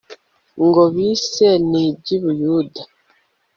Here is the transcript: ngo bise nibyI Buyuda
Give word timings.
ngo 0.65 0.83
bise 0.95 1.47
nibyI 1.69 2.15
Buyuda 2.23 2.81